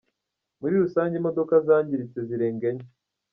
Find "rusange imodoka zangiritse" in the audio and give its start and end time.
0.83-2.19